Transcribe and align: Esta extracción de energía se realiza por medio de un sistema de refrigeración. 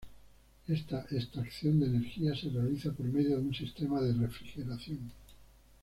Esta 0.67 1.05
extracción 1.11 1.79
de 1.79 1.85
energía 1.85 2.35
se 2.35 2.49
realiza 2.49 2.91
por 2.91 3.05
medio 3.05 3.37
de 3.37 3.43
un 3.43 3.53
sistema 3.53 4.01
de 4.01 4.13
refrigeración. 4.13 5.11